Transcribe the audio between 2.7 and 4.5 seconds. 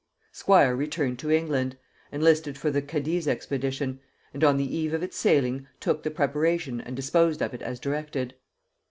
the Cadiz expedition, and